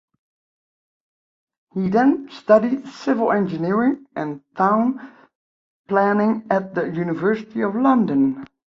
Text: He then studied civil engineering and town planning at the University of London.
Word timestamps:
He 1.75 1.87
then 1.89 2.31
studied 2.31 2.87
civil 2.87 3.31
engineering 3.31 4.07
and 4.15 4.41
town 4.57 5.13
planning 5.87 6.47
at 6.49 6.73
the 6.73 6.85
University 6.91 7.61
of 7.61 7.75
London. 7.75 8.47